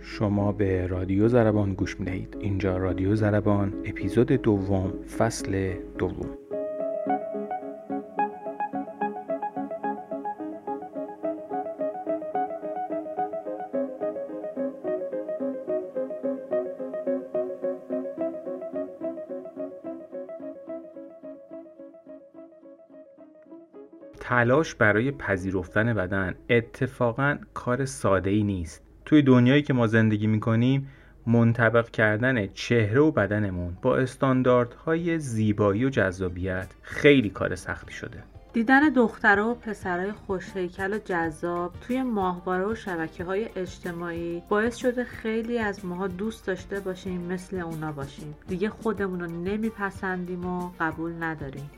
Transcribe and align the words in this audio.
شما 0.00 0.52
به 0.52 0.86
رادیو 0.86 1.28
زربان 1.28 1.74
گوش 1.74 2.00
می‌دهید. 2.00 2.36
اینجا 2.40 2.76
رادیو 2.76 3.14
زربان 3.14 3.72
اپیزود 3.84 4.32
دوم 4.32 5.02
فصل 5.02 5.74
دوم. 5.98 6.41
تلاش 24.42 24.74
برای 24.74 25.10
پذیرفتن 25.10 25.94
بدن 25.94 26.34
اتفاقا 26.50 27.38
کار 27.54 27.84
ساده 27.84 28.30
ای 28.30 28.42
نیست. 28.42 28.82
توی 29.04 29.22
دنیایی 29.22 29.62
که 29.62 29.72
ما 29.72 29.86
زندگی 29.86 30.26
می‌کنیم 30.26 30.88
منطبق 31.26 31.90
کردن 31.90 32.46
چهره 32.46 33.00
و 33.00 33.10
بدنمون 33.10 33.76
با 33.82 33.96
استانداردهای 33.96 35.18
زیبایی 35.18 35.84
و 35.84 35.90
جذابیت 35.90 36.66
خیلی 36.82 37.30
کار 37.30 37.54
سختی 37.54 37.92
شده. 37.92 38.22
دیدن 38.52 38.88
دخترها 38.88 39.50
و 39.50 39.54
پسرهای 39.54 40.12
خوشهیکل 40.12 40.92
و 40.92 40.98
جذاب 40.98 41.72
توی 41.80 42.02
ماهواره 42.02 42.64
و 42.64 42.74
شبکه 42.74 43.24
های 43.24 43.48
اجتماعی 43.56 44.42
باعث 44.48 44.76
شده 44.76 45.04
خیلی 45.04 45.58
از 45.58 45.84
ماها 45.84 46.08
دوست 46.08 46.46
داشته 46.46 46.80
باشیم 46.80 47.20
مثل 47.20 47.56
اونا 47.56 47.92
باشیم. 47.92 48.34
دیگه 48.48 48.68
خودمون 48.68 49.20
رو 49.20 49.26
نمیپسندیم 49.26 50.46
و 50.46 50.70
قبول 50.80 51.12
نداریم. 51.22 51.70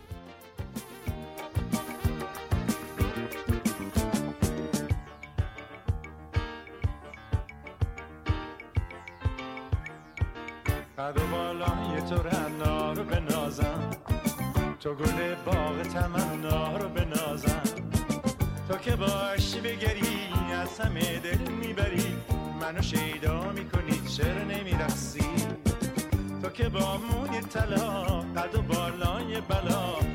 همه 20.80 21.19
دل 21.19 21.50
می‌بری. 21.50 22.17
منو 22.61 22.83
شیدا 22.83 23.53
می‌کنی 23.53 24.00
چرا 24.17 24.44
نمیرقصی؟ 24.44 25.25
تو 26.42 26.48
که 26.50 26.69
با 26.69 26.97
موی 26.97 27.41
طلا 27.41 28.03
قد 28.20 28.55
و 28.55 28.62
بالای 28.62 29.41
بلا. 29.41 30.13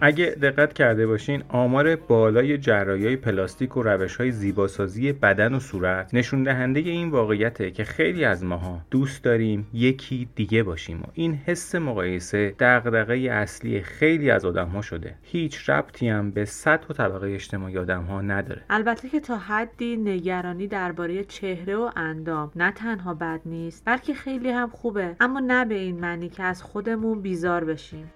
اگه 0.00 0.26
دقت 0.26 0.72
کرده 0.72 1.06
باشین 1.06 1.42
آمار 1.48 1.96
بالای 1.96 2.58
جراحی 2.58 3.16
پلاستیک 3.16 3.76
و 3.76 3.82
روش 3.82 4.16
های 4.16 4.30
زیباسازی 4.30 5.12
بدن 5.12 5.54
و 5.54 5.60
صورت 5.60 6.14
نشون 6.14 6.42
دهنده 6.42 6.80
این 6.80 7.10
واقعیته 7.10 7.70
که 7.70 7.84
خیلی 7.84 8.24
از 8.24 8.44
ماها 8.44 8.80
دوست 8.90 9.24
داریم 9.24 9.66
یکی 9.72 10.28
دیگه 10.34 10.62
باشیم 10.62 11.00
و 11.00 11.06
این 11.14 11.34
حس 11.34 11.74
مقایسه 11.74 12.54
دغدغه 12.58 13.14
اصلی 13.14 13.80
خیلی 13.80 14.30
از 14.30 14.44
آدم 14.44 14.68
ها 14.68 14.82
شده. 14.82 15.14
هیچ 15.22 15.70
ربطی 15.70 16.08
هم 16.08 16.30
به 16.30 16.44
سطح 16.44 16.86
و 16.90 16.92
طبقه 16.92 17.34
اجتماعی 17.34 17.78
آدم 17.78 18.02
ها 18.02 18.22
نداره. 18.22 18.62
البته 18.70 19.08
که 19.08 19.20
تا 19.20 19.38
حدی 19.38 19.96
نگرانی 19.96 20.66
درباره 20.66 21.24
چهره 21.24 21.76
و 21.76 21.90
اندام 21.96 22.50
نه 22.56 22.72
تنها 22.72 23.14
بد 23.14 23.40
نیست 23.44 23.82
بلکه 23.84 24.14
خیلی 24.14 24.50
هم 24.50 24.70
خوبه. 24.70 25.16
اما 25.20 25.40
نه 25.40 25.64
به 25.64 25.74
این 25.74 26.00
معنی 26.00 26.28
که 26.28 26.42
از 26.42 26.62
خودمون 26.62 27.20
بیزار 27.20 27.64
بشیم. 27.64 28.10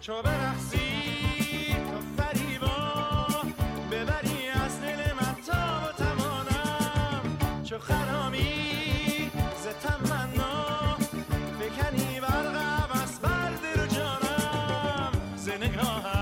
چو 0.00 0.22
برقصی 0.22 0.78
تو 1.74 2.22
فریبا 2.22 3.28
ببری 3.90 4.48
از 4.48 4.80
دل 4.80 5.12
من 5.12 5.34
تا 5.46 5.92
توانم 5.92 7.38
چو 7.64 7.78
خرامی 7.78 9.30
ز 9.62 9.66
تمنا 9.86 10.96
فکنی 11.60 12.20
برقم 12.20 13.00
از 13.02 13.20
بر 13.20 13.50
دل 13.50 13.86
جانم. 13.86 15.12
ز 15.36 15.48
نگاهم 15.48 16.17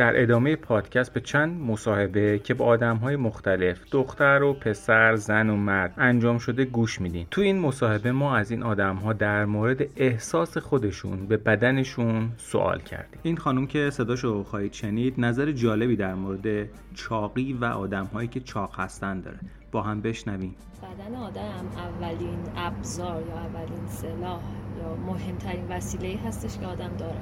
در 0.00 0.22
ادامه 0.22 0.56
پادکست 0.56 1.12
به 1.12 1.20
چند 1.20 1.60
مصاحبه 1.60 2.38
که 2.38 2.54
با 2.54 2.64
آدم 2.64 2.96
های 2.96 3.16
مختلف 3.16 3.80
دختر 3.90 4.42
و 4.42 4.52
پسر 4.52 5.16
زن 5.16 5.50
و 5.50 5.56
مرد 5.56 5.94
انجام 5.96 6.38
شده 6.38 6.64
گوش 6.64 7.00
میدین. 7.00 7.26
تو 7.30 7.40
این 7.40 7.58
مصاحبه 7.58 8.12
ما 8.12 8.36
از 8.36 8.50
این 8.50 8.62
آدم 8.62 8.96
ها 8.96 9.12
در 9.12 9.44
مورد 9.44 9.86
احساس 9.96 10.58
خودشون 10.58 11.26
به 11.26 11.36
بدنشون 11.36 12.30
سوال 12.36 12.80
کردیم. 12.80 13.20
این 13.22 13.36
خانم 13.36 13.66
که 13.66 13.90
صداشو 13.90 14.44
خواهید 14.44 14.72
شنید 14.72 15.14
نظر 15.18 15.52
جالبی 15.52 15.96
در 15.96 16.14
مورد 16.14 16.68
چاقی 16.94 17.52
و 17.52 17.64
آدم 17.64 18.04
هایی 18.04 18.28
که 18.28 18.40
چاق 18.40 18.80
هستن 18.80 19.20
داره. 19.20 19.38
با 19.72 19.82
هم 19.82 20.00
بشنویم. 20.00 20.54
بدن 20.82 21.16
آدم 21.16 21.68
اولین 21.76 22.38
ابزار 22.56 23.22
یا 23.28 23.34
اولین 23.34 23.86
سلاح 23.86 24.40
یا 24.78 24.96
مهمترین 25.06 25.68
وسیله 25.68 26.18
هستش 26.26 26.58
که 26.58 26.66
آدم 26.66 26.90
داره. 26.98 27.20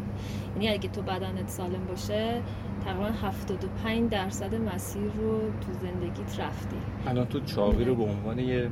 یعنی 0.54 0.68
اگه 0.68 0.88
تو 0.88 1.02
بدنت 1.02 1.48
سالم 1.48 1.84
باشه 1.88 2.42
تقریبا 2.84 3.04
75 3.04 4.10
درصد 4.10 4.54
مسیر 4.54 5.02
رو 5.02 5.40
تو 5.40 5.72
زندگیت 5.72 6.40
رفتی. 6.40 6.76
الان 7.06 7.26
تو 7.26 7.40
چاقی 7.40 7.84
رو 7.84 7.94
به 7.94 8.02
عنوان 8.02 8.38
یه 8.38 8.70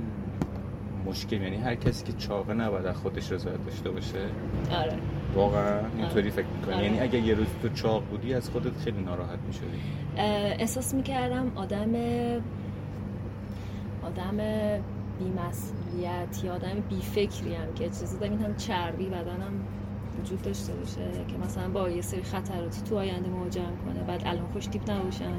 مشکل 1.06 1.42
یعنی 1.42 1.56
هر 1.56 1.74
کسی 1.74 2.04
که 2.04 2.12
چاقه 2.12 2.54
نباید 2.54 2.86
از 2.86 2.96
خودش 2.96 3.32
رضایت 3.32 3.64
داشته 3.64 3.90
باشه 3.90 4.18
آره. 4.70 4.98
واقعا 5.34 5.80
اینطوری 5.98 6.30
فکر 6.30 6.46
می‌کنی. 6.46 6.74
آره. 6.74 6.84
یعنی 6.84 7.00
اگه 7.00 7.18
یه 7.18 7.34
روز 7.34 7.46
تو 7.62 7.68
چاق 7.68 8.04
بودی 8.04 8.34
از 8.34 8.50
خودت 8.50 8.76
خیلی 8.76 9.00
ناراحت 9.00 9.38
می‌شدی. 9.46 9.78
احساس 10.58 10.94
می‌کردم 10.94 11.52
آدم 11.54 11.92
آدم 14.06 14.36
بیمسئولیت 15.18 16.44
یا 16.44 16.54
آدم 16.54 16.80
بیفکری 16.88 17.54
هم 17.54 17.74
که 17.74 17.84
اجازه 17.84 18.18
دارم 18.18 18.32
این 18.32 18.42
هم 18.42 18.56
چربی 18.56 19.06
بدنم 19.06 19.52
وجود 20.20 20.42
داشته 20.42 20.72
باشه 20.72 21.24
که 21.28 21.36
مثلا 21.36 21.68
با 21.68 21.90
یه 21.90 22.02
سری 22.02 22.22
خطراتی 22.22 22.80
تو 22.80 22.98
آینده 22.98 23.28
مواجهم 23.28 23.76
کنه 23.84 24.02
بعد 24.02 24.22
الان 24.26 24.52
خوش 24.52 24.66
تیپ 24.66 24.90
نباشم 24.90 25.38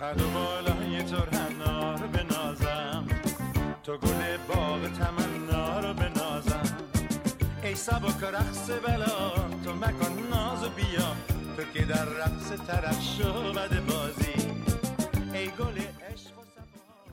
قد 0.00 0.20
و 0.20 0.24
بالای 0.30 1.02
تو 1.02 1.16
رنا 1.16 1.94
رو 1.94 2.08
بنازم. 2.08 3.06
تو 3.82 3.98
گل 3.98 4.36
باغ 4.48 4.80
تمنا 4.92 5.80
رو 5.80 5.94
بنازم. 5.94 6.62
ای 7.62 7.74
سبک 7.74 8.24
رقص 8.24 8.70
بلا 8.70 9.30
تو 9.64 9.74
مکن 9.74 10.28
ناز 10.30 10.64
و 10.64 10.68
بیا. 10.68 11.16
تو 11.56 11.62
که 11.74 11.84
در 11.84 12.04
رقص 12.04 12.52
طرف 12.66 13.02
شو 13.02 13.52
بد 13.52 13.86
بازی. 13.86 14.23
ای 15.44 15.50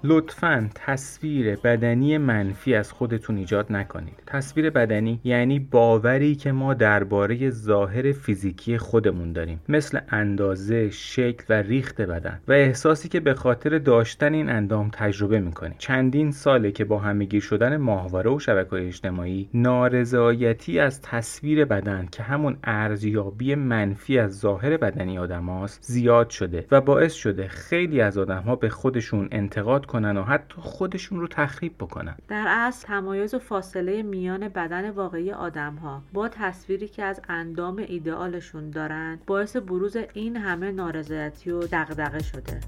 لطفا 0.03 0.69
تصویر 0.75 1.55
بدنی 1.55 2.17
منفی 2.17 2.75
از 2.75 2.91
خودتون 2.91 3.37
ایجاد 3.37 3.71
نکنید. 3.71 4.23
تصویر 4.27 4.69
بدنی 4.69 5.19
یعنی 5.23 5.59
باوری 5.59 6.35
که 6.35 6.51
ما 6.51 6.73
درباره 6.73 7.49
ظاهر 7.49 8.11
فیزیکی 8.11 8.77
خودمون 8.77 9.33
داریم. 9.33 9.61
مثل 9.69 9.99
اندازه، 10.09 10.89
شکل 10.89 11.43
و 11.49 11.53
ریخت 11.53 12.01
بدن. 12.01 12.41
و 12.47 12.51
احساسی 12.51 13.09
که 13.09 13.19
به 13.19 13.33
خاطر 13.33 13.77
داشتن 13.77 14.33
این 14.33 14.49
اندام 14.49 14.89
تجربه 14.93 15.39
می‌کنیم. 15.39 15.75
چندین 15.77 16.31
ساله 16.31 16.71
که 16.71 16.85
با 16.85 16.99
همگیر 16.99 17.41
شدن 17.41 17.77
ماهواره 17.77 18.31
و 18.31 18.39
شبکه 18.39 18.73
اجتماعی 18.73 19.49
نارضایتی 19.53 20.79
از 20.79 21.01
تصویر 21.01 21.65
بدن 21.65 22.07
که 22.11 22.23
همون 22.23 22.57
ارزیابی 22.63 23.55
منفی 23.55 24.19
از 24.19 24.39
ظاهر 24.39 24.77
بدنی 24.77 25.17
آدم 25.17 25.45
هاست 25.45 25.83
زیاد 25.83 26.29
شده 26.29 26.65
و 26.71 26.81
باعث 26.81 27.13
شده 27.13 27.47
خیلی 27.47 28.01
از 28.01 28.17
آدم 28.17 28.41
ها 28.41 28.55
به 28.55 28.69
خودشون 28.69 29.27
انتقاد 29.31 29.85
کنن 29.91 30.17
و 30.17 30.23
حتی 30.23 30.55
خودشون 30.61 31.19
رو 31.19 31.27
تخریب 31.27 31.75
بکنن. 31.79 32.15
در 32.27 32.45
اصل 32.47 32.87
تمایز 32.87 33.33
و 33.33 33.39
فاصله 33.39 34.03
میان 34.03 34.47
بدن 34.47 34.89
واقعی 34.89 35.31
آدم 35.31 35.75
ها 35.75 36.01
با 36.13 36.29
تصویری 36.29 36.87
که 36.87 37.03
از 37.03 37.21
اندام 37.29 37.77
ایدئالشون 37.77 38.69
دارن 38.69 39.19
باعث 39.27 39.55
بروز 39.55 39.97
این 40.13 40.37
همه 40.37 40.71
نارضایتی 40.71 41.51
و 41.51 41.67
دغدغه 41.71 42.23
شده. 42.23 42.59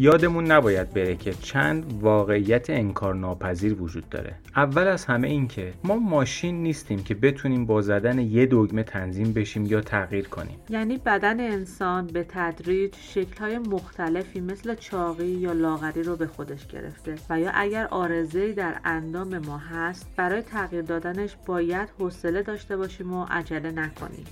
یادمون 0.00 0.52
نباید 0.52 0.90
بره 0.94 1.16
که 1.16 1.32
چند 1.32 1.98
واقعیت 2.00 2.70
انکارناپذیر 2.70 3.82
وجود 3.82 4.08
داره. 4.08 4.34
اول 4.56 4.86
از 4.86 5.04
همه 5.04 5.28
این 5.28 5.48
که 5.48 5.72
ما 5.84 5.96
ماشین 5.96 6.62
نیستیم 6.62 7.02
که 7.02 7.14
بتونیم 7.14 7.66
با 7.66 7.82
زدن 7.82 8.18
یه 8.18 8.46
دگمه 8.46 8.82
تنظیم 8.82 9.32
بشیم 9.32 9.66
یا 9.66 9.80
تغییر 9.80 10.28
کنیم. 10.28 10.56
یعنی 10.70 10.98
بدن 10.98 11.40
انسان 11.40 12.06
به 12.06 12.26
تدریج 12.28 12.94
شکل‌های 13.14 13.58
مختلفی 13.58 14.40
مثل 14.40 14.74
چاقی 14.74 15.26
یا 15.26 15.52
لاغری 15.52 16.02
رو 16.02 16.16
به 16.16 16.26
خودش 16.26 16.66
گرفته 16.66 17.14
و 17.30 17.40
یا 17.40 17.50
اگر 17.54 17.86
آرزه‌ای 17.86 18.52
در 18.52 18.80
اندام 18.84 19.38
ما 19.38 19.58
هست 19.58 20.06
برای 20.16 20.42
تغییر 20.42 20.82
دادنش 20.82 21.36
باید 21.46 21.88
حوصله 21.98 22.42
داشته 22.42 22.76
باشیم 22.76 23.12
و 23.14 23.26
عجله 23.30 23.70
نکنیم. 23.70 24.26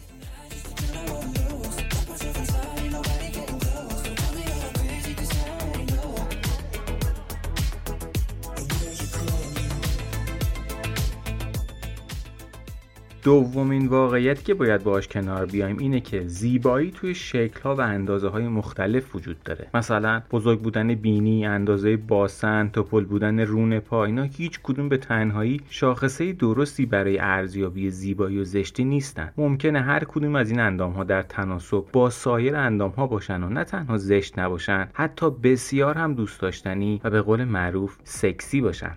دومین 13.26 13.87
واقعیت 13.87 14.44
که 14.44 14.55
باید 14.55 14.82
باهاش 14.82 15.08
کنار 15.08 15.46
بیایم 15.46 15.78
اینه 15.78 16.00
که 16.00 16.26
زیبایی 16.26 16.90
توی 16.90 17.14
شکل‌ها 17.14 17.75
و 17.75 17.81
اندازه 17.81 18.28
های 18.28 18.49
مختلف 18.49 19.17
وجود 19.17 19.43
داره. 19.43 19.67
مثلا 19.75 20.23
بزرگ 20.31 20.61
بودن 20.61 20.94
بینی 20.94 21.46
اندازه 21.46 21.96
باسن 21.96 22.69
توپل 22.73 23.05
بودن 23.05 23.40
رون 23.40 23.81
پا 23.81 24.05
اینا 24.05 24.23
هیچ 24.23 24.61
کدوم 24.62 24.88
به 24.88 24.96
تنهایی 24.96 25.61
شاخصه 25.69 26.32
درستی 26.32 26.87
برای 26.87 27.19
ارزیابی 27.19 27.90
زیبایی 27.90 28.38
و 28.38 28.44
زشتی 28.44 28.84
نیستن. 28.84 29.32
ممکنه 29.37 29.81
هر 29.81 30.05
کدوم 30.05 30.37
از 30.37 30.50
این 30.50 30.61
اندام 30.61 30.93
ها 30.93 31.05
در 31.05 31.23
تناسب 31.23 31.84
با 31.93 32.11
سایر 32.11 32.56
اندام 32.56 32.90
ها 32.90 33.06
باشن 33.06 33.43
و 33.43 33.49
نه 33.49 33.64
تنها 33.64 33.96
زشت 33.96 34.38
نباشن 34.38 34.88
حتی 34.93 35.31
بسیار 35.31 35.99
هم 35.99 36.14
دوست 36.14 36.40
داشتنی 36.40 37.00
و 37.05 37.11
به 37.11 37.23
قول 37.23 37.44
معروف 37.44 37.96
سکسی 38.05 38.61
باشن. 38.61 38.96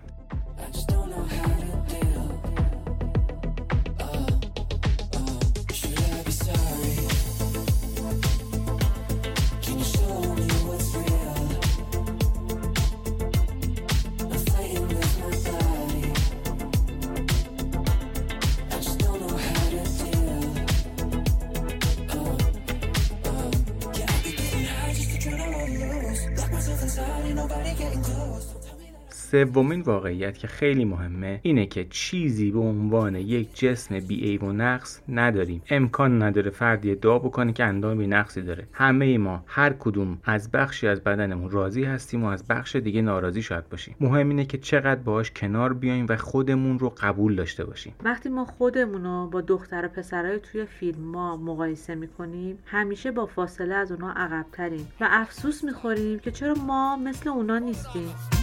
سومین 29.30 29.80
واقعیت 29.80 30.38
که 30.38 30.46
خیلی 30.46 30.84
مهمه 30.84 31.40
اینه 31.42 31.66
که 31.66 31.86
چیزی 31.90 32.50
به 32.50 32.58
عنوان 32.58 33.14
یک 33.14 33.54
جسم 33.54 34.00
بیعیب 34.00 34.42
و 34.42 34.52
نقص 34.52 35.00
نداریم. 35.08 35.62
امکان 35.70 36.22
نداره 36.22 36.50
فردی 36.50 36.90
ادعا 36.90 37.18
بکنه 37.18 37.52
که 37.52 37.64
اندام 37.64 37.98
بی 37.98 38.06
نقصی 38.06 38.42
داره. 38.42 38.66
همه 38.72 39.18
ما 39.18 39.44
هر 39.46 39.72
کدوم 39.72 40.18
از 40.24 40.50
بخشی 40.50 40.86
از 40.86 41.00
بدنمون 41.00 41.50
راضی 41.50 41.84
هستیم 41.84 42.24
و 42.24 42.26
از 42.26 42.44
بخش 42.48 42.76
دیگه 42.76 43.02
ناراضی 43.02 43.42
شاید 43.42 43.68
باشیم. 43.68 43.96
مهم 44.00 44.28
اینه 44.28 44.44
که 44.44 44.58
چقدر 44.58 45.00
باهاش 45.00 45.30
کنار 45.30 45.74
بیایم 45.74 46.06
و 46.08 46.16
خودمون 46.16 46.78
رو 46.78 46.88
قبول 46.88 47.36
داشته 47.36 47.64
باشیم. 47.64 47.94
وقتی 48.04 48.28
ما 48.28 48.44
خودمون 48.44 49.04
رو 49.04 49.28
با 49.32 49.40
دختر 49.40 49.84
و 49.84 49.88
پسرای 49.88 50.38
توی 50.38 50.64
فیلم 50.64 51.02
ما 51.02 51.36
مقایسه 51.36 51.94
می‌کنیم 51.94 52.58
همیشه 52.66 53.10
با 53.10 53.26
فاصله 53.26 53.74
از 53.74 53.92
اونا 53.92 54.12
عقبتریم 54.12 54.88
و 55.00 55.08
افسوس 55.10 55.64
می‌خوریم 55.64 56.18
که 56.18 56.30
چرا 56.30 56.54
ما 56.66 56.96
مثل 56.96 57.28
اونا 57.28 57.58
نیستیم. 57.58 58.39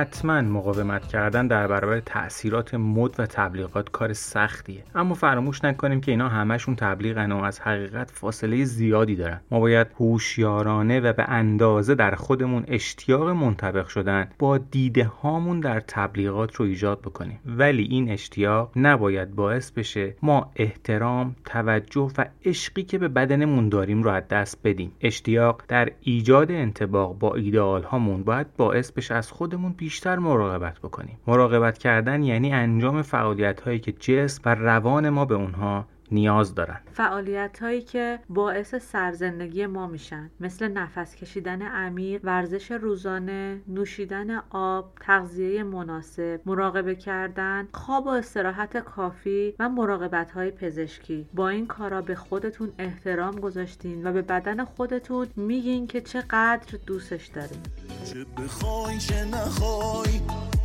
حتما 0.00 0.40
مقاومت 0.40 1.06
کردن 1.06 1.46
در 1.46 1.66
برابر 1.66 2.00
تاثیرات 2.00 2.74
مد 2.74 3.20
و 3.20 3.26
تبلیغات 3.26 3.90
کار 3.90 4.12
سختیه. 4.12 4.84
اما 4.94 5.14
فراموش 5.14 5.64
نکنیم 5.64 6.00
که 6.00 6.10
اینا 6.10 6.28
همشون 6.28 6.76
تبلیغن 6.76 7.32
و 7.32 7.42
از 7.42 7.60
حقیقت 7.60 8.10
فاصله 8.10 8.64
زیادی 8.64 9.16
دارن. 9.16 9.40
ما 9.50 9.60
باید 9.60 9.86
هوشیارانه 10.00 11.00
و 11.00 11.12
به 11.12 11.24
اندازه 11.28 11.94
در 11.94 12.14
خودمون 12.14 12.64
اشتیاق 12.68 13.28
منطبق 13.28 13.86
شدن 13.86 14.30
با 14.38 14.58
دیده 14.58 15.04
هامون 15.04 15.60
در 15.60 15.80
تبلیغات 15.80 16.54
رو 16.54 16.64
ایجاد 16.64 17.00
بکنیم. 17.00 17.40
ولی 17.46 17.82
این 17.82 18.10
اشتیاق 18.10 18.72
نباید 18.76 19.34
باعث 19.34 19.70
بشه 19.70 20.14
ما 20.22 20.50
احترام 20.56 21.36
توجه 21.44 22.10
و 22.18 22.24
عشقی 22.44 22.82
که 22.82 22.98
به 22.98 23.08
بدنمون 23.08 23.68
داریم 23.68 24.02
رو 24.02 24.10
از 24.10 24.28
دست 24.28 24.58
بدیم. 24.64 24.92
اشتیاق 25.00 25.62
در 25.68 25.92
ایجاد 26.00 26.50
انتباق 26.50 27.18
با 27.18 27.34
ایدئال 27.34 27.82
هامون 27.82 28.22
باید 28.22 28.56
باعث 28.56 28.92
بشه 28.92 29.14
از 29.14 29.30
خودمون 29.30 29.72
بیشتر 29.90 30.18
مراقبت 30.18 30.78
بکنیم. 30.78 31.18
مراقبت 31.26 31.78
کردن 31.78 32.22
یعنی 32.22 32.52
انجام 32.52 33.02
فعالیت 33.02 33.60
هایی 33.60 33.78
که 33.78 33.92
جسم 33.92 34.42
و 34.44 34.54
روان 34.54 35.08
ما 35.08 35.24
به 35.24 35.34
اونها 35.34 35.86
نیاز 36.12 36.54
دارن 36.54 36.80
فعالیت 36.92 37.62
هایی 37.62 37.82
که 37.82 38.18
باعث 38.28 38.74
سرزندگی 38.74 39.66
ما 39.66 39.86
میشن 39.86 40.30
مثل 40.40 40.68
نفس 40.68 41.16
کشیدن 41.16 41.62
عمیق، 41.62 42.20
ورزش 42.24 42.70
روزانه، 42.70 43.60
نوشیدن 43.68 44.42
آب، 44.50 44.92
تغذیه 45.00 45.62
مناسب، 45.62 46.40
مراقبه 46.46 46.94
کردن، 46.94 47.68
خواب 47.72 48.06
و 48.06 48.08
استراحت 48.08 48.76
کافی 48.76 49.54
و 49.58 49.68
مراقبت 49.68 50.32
های 50.32 50.50
پزشکی. 50.50 51.26
با 51.34 51.48
این 51.48 51.66
کارا 51.66 52.02
به 52.02 52.14
خودتون 52.14 52.72
احترام 52.78 53.40
گذاشتین 53.40 54.06
و 54.06 54.12
به 54.12 54.22
بدن 54.22 54.64
خودتون 54.64 55.26
میگین 55.36 55.86
که 55.86 56.00
چقدر 56.00 56.78
دوستش 56.86 57.26
دارین. 57.26 57.60
چه 58.04 58.24
بخوای 58.24 58.98
چه 58.98 59.24
نخوای 59.24 60.20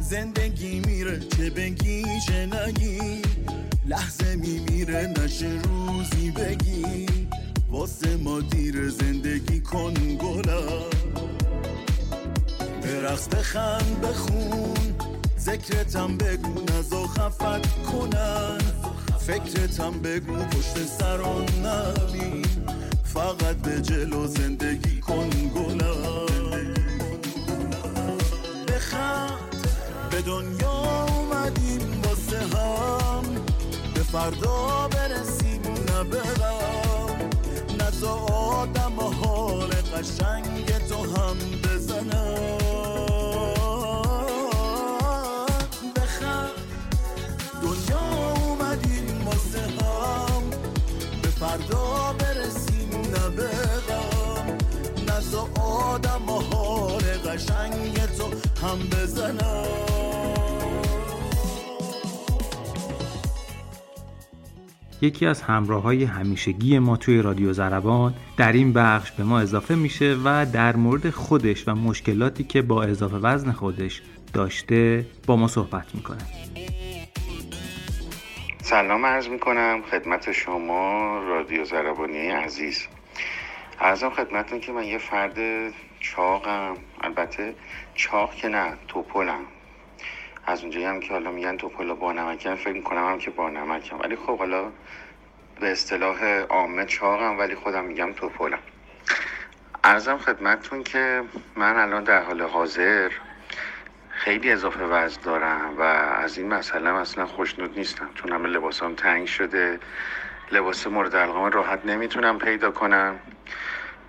زندگی 0.09 0.79
میره 0.79 1.19
چه 1.19 1.49
بگی 1.49 2.03
چه 2.27 2.45
نگی. 2.45 3.21
لحظه 3.85 4.35
میمیره 4.35 5.13
نشه 5.17 5.61
روزی 5.63 6.31
بگی. 6.31 7.05
واسه 7.69 8.17
ما 8.17 8.39
دیر 8.39 8.89
زندگی 8.89 9.59
کن 9.59 9.93
گلم 9.93 10.89
برقص 12.81 13.27
بخند 13.27 14.01
بخون. 14.01 14.95
ذکرتم 15.39 16.17
بگو 16.17 16.61
نزا 16.61 17.07
خفت 17.07 17.83
کنن. 17.83 18.57
فکرتم 19.19 19.91
بگو 19.99 20.35
پشت 20.35 20.85
سران 20.99 21.45
نبین 21.65 22.45
فقط 23.03 23.55
به 23.55 23.81
جلو 23.81 24.27
زندگی 24.27 24.99
کن 24.99 25.29
گلم 25.29 26.25
بخند. 28.67 29.54
به 30.15 30.21
دنیا 30.21 31.05
اومدیم 31.05 32.01
واسه 32.03 32.39
هم. 32.39 33.23
به 33.93 33.99
فردا 33.99 34.87
برسیم 34.87 35.61
نه 35.61 36.03
به 36.03 36.19
غم. 36.19 37.29
نه 37.77 37.91
تا 38.01 38.13
آدم 38.33 38.99
حال 38.99 39.67
قشنگ 39.67 40.87
تو 40.89 40.95
هم 40.95 41.37
بزنم. 41.63 42.57
بخند 45.95 46.51
دنیا 47.61 48.33
اومدیم 48.35 49.27
واسه 49.27 49.61
هم. 49.61 50.43
به 51.21 51.29
فردا 51.29 52.04
آدم 55.75 56.25
حال 56.51 57.01
قشنگ 57.01 57.95
تو 58.17 58.23
هم 58.67 58.79
بزنم. 58.79 59.65
یکی 65.01 65.25
از 65.25 65.41
همراه 65.41 65.83
های 65.83 66.03
همیشگی 66.03 66.79
ما 66.79 66.97
توی 66.97 67.21
رادیو 67.21 67.53
زربان 67.53 68.13
در 68.37 68.51
این 68.51 68.73
بخش 68.73 69.11
به 69.11 69.23
ما 69.23 69.39
اضافه 69.39 69.75
میشه 69.75 70.17
و 70.25 70.45
در 70.53 70.75
مورد 70.75 71.09
خودش 71.09 71.67
و 71.67 71.75
مشکلاتی 71.75 72.43
که 72.43 72.61
با 72.61 72.83
اضافه 72.83 73.17
وزن 73.17 73.51
خودش 73.51 74.01
داشته 74.33 75.05
با 75.27 75.35
ما 75.35 75.47
صحبت 75.47 75.95
می‌کنه. 75.95 76.17
سلام 78.63 79.05
عرض 79.05 79.27
می 79.27 79.39
کنم 79.39 79.81
خدمت 79.91 80.31
شما 80.31 81.17
رادیو 81.27 81.65
زربانی 81.65 82.27
عزیز. 82.27 82.87
ارزم 83.79 84.09
خدمتتون 84.09 84.59
که 84.59 84.71
من 84.71 84.83
یه 84.83 84.97
فرد 84.97 85.37
چاقم. 85.99 86.77
البته 87.01 87.55
چاق 87.93 88.35
که 88.35 88.47
نه 88.47 88.77
توپلم. 88.87 89.45
از 90.45 90.61
اونجایی 90.61 90.85
هم 90.85 90.99
که 90.99 91.13
حالا 91.13 91.31
میگن 91.31 91.57
توپل 91.57 91.93
با 91.93 92.11
نمکم 92.11 92.55
فکر 92.55 92.73
می‌کنم 92.73 93.11
هم 93.11 93.17
که 93.17 93.31
با 93.31 93.49
نمکم 93.49 93.99
ولی 93.99 94.15
خب 94.15 94.37
حالا 94.37 94.71
به 95.59 95.71
اصطلاح 95.71 96.25
عامه 96.25 96.85
چاقم 96.85 97.39
ولی 97.39 97.55
خودم 97.55 97.85
میگم 97.85 98.13
توپلم. 98.13 98.59
ارزم 99.83 100.17
خدمتتون 100.17 100.83
که 100.83 101.23
من 101.55 101.77
الان 101.77 102.03
در 102.03 102.23
حال 102.23 102.41
حاضر 102.41 103.11
خیلی 104.09 104.51
اضافه 104.51 104.83
وزن 104.83 105.21
دارم 105.21 105.77
و 105.77 105.81
از 105.81 106.37
این 106.37 106.53
مسئله 106.53 106.89
اصلا 106.89 107.25
خوشنود 107.25 107.77
نیستم. 107.77 108.09
چون 108.15 108.31
همه 108.31 108.47
لباسام 108.47 108.95
تنگ 108.95 109.27
شده. 109.27 109.79
لباس 110.51 110.87
مورد 110.87 111.15
علاقه 111.15 111.49
راحت 111.49 111.85
نمی‌تونم 111.85 112.39
پیدا 112.39 112.71
کنم. 112.71 113.19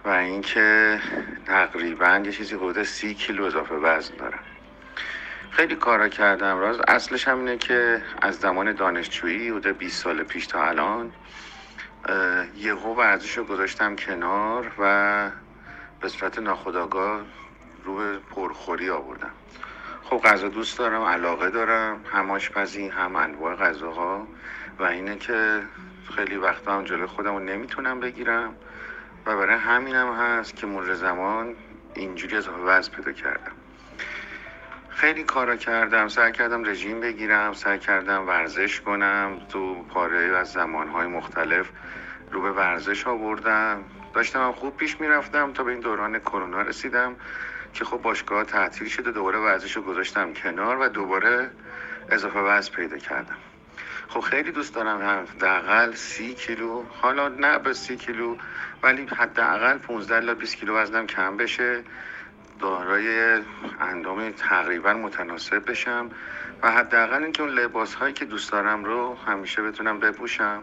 و 0.05 0.09
اینکه 0.09 1.01
تقریبا 1.47 2.21
یه 2.25 2.33
چیزی 2.33 2.55
حدود 2.55 2.83
سی 2.83 3.15
کیلو 3.15 3.45
اضافه 3.45 3.75
وزن 3.75 4.17
دارم. 4.17 4.39
خیلی 5.51 5.77
کارا 5.77 6.09
کردم. 6.09 6.59
راز 6.59 6.81
اصلش 6.89 7.29
هم 7.29 7.39
اینه 7.39 7.59
که 7.59 8.03
از 8.23 8.37
زمان 8.37 8.73
دانشجویی 8.73 9.49
حدود 9.49 9.79
20 9.79 10.03
سال 10.03 10.23
پیش 10.23 10.47
تا 10.47 10.65
الان 10.65 11.13
یهو 12.57 12.95
ورزش 12.95 13.39
رو 13.39 13.45
گذاشتم 13.45 13.97
کنار 13.97 14.73
و 14.79 15.31
به 16.01 16.09
صورت 16.09 16.39
ناخودآگاه 16.39 17.21
رو 17.85 17.97
به 17.97 18.19
پرخوری 18.19 18.91
آوردم. 18.91 19.31
خب 20.03 20.21
غذا 20.25 20.49
دوست 20.49 20.79
دارم 20.79 21.03
علاقه 21.03 21.51
دارم 21.51 22.01
هم 22.13 22.31
آشپزی 22.31 22.89
هم 22.89 23.17
انواع 23.17 23.55
غذاها. 23.55 24.27
و 24.79 24.85
اینه 24.85 25.17
که 25.17 25.63
خیلی 26.17 26.37
وقتا 26.37 26.73
هم 26.73 26.85
جلو 26.85 27.07
خودم 27.07 27.33
رو 27.33 27.41
نمی‌تونم 27.41 28.01
بگیرم. 28.01 28.55
و 29.27 29.37
برای 29.37 29.57
همینم 29.57 30.15
هست 30.15 30.57
که 30.57 30.67
مرور 30.67 30.95
زمان 30.95 31.55
اینجوری 31.95 32.37
اضافه 32.37 32.59
وزن 32.59 32.93
پیدا 32.93 33.13
کردم. 33.13 33.53
خیلی 34.89 35.23
کارا 35.23 35.57
کردم. 35.57 36.09
سعی 36.09 36.33
کردم 36.33 36.65
رژیم 36.65 37.01
بگیرم 37.01 37.53
سعی 37.53 37.79
کردم 37.79 38.29
ورزش 38.29 38.81
کنم. 38.81 39.41
تو 39.49 39.83
پاره 39.83 40.37
از 40.37 40.53
زمانهای 40.53 41.07
مختلف 41.07 41.71
رو 42.33 42.43
به 42.43 42.51
ورزش 42.53 43.07
آوردم. 43.07 43.85
داشتم 44.15 44.53
خوب 44.53 44.77
پیش 44.77 45.01
می‌رفتم 45.01 45.53
تا 45.53 45.65
به 45.65 45.71
این 45.71 45.81
دوران 45.81 46.19
کرونا 46.19 46.63
رسیدم 46.63 47.17
که 47.73 47.85
خب 47.85 48.03
باشگاه 48.03 48.45
تعطیل 48.45 48.89
شده 48.89 49.13
دوباره 49.13 49.39
ورزش 49.39 49.77
رو 49.77 49.83
گذاشتم 49.83 50.33
کنار 50.33 50.79
و 50.81 50.89
دوباره 50.89 51.51
اضافه 52.11 52.39
وزن 52.39 52.73
پیدا 52.73 52.99
کردم. 52.99 53.37
خب 54.09 54.21
خیلی 54.21 54.53
دوست 54.53 54.75
دارم 54.75 55.27
حداقل 55.37 55.95
سی 55.95 56.35
کیلو 56.35 56.83
حالا 57.03 57.29
نه 57.29 57.59
به 57.59 57.73
سی 57.73 57.97
کیلو 57.97 58.37
ولی 58.83 59.07
حداقل 59.07 59.79
15 59.79 60.17
الی 60.17 60.35
20 60.35 60.57
کیلو 60.57 60.77
وزنم 60.77 61.07
کم 61.07 61.37
بشه. 61.37 61.83
دارای 62.61 63.41
اندام 63.81 64.31
تقریبا 64.31 64.93
متناسب 64.93 65.71
بشم. 65.71 66.11
و 66.63 66.71
حداقل 66.71 67.23
اینکه 67.23 67.43
اون 67.43 67.53
لباس 67.53 67.95
هایی 67.95 68.13
که 68.13 68.25
دوست 68.25 68.53
دارم 68.53 68.85
رو 68.85 69.17
همیشه 69.27 69.63
بتونم 69.63 70.01
بپوشم. 70.01 70.63